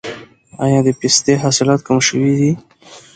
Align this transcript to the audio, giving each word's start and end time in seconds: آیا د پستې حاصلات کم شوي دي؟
آیا 0.65 0.79
د 0.85 0.89
پستې 0.99 1.33
حاصلات 1.43 1.79
کم 1.87 1.97
شوي 2.07 2.31
دي؟ 2.39 2.51